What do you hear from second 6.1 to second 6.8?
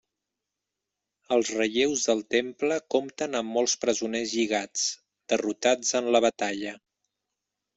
la batalla.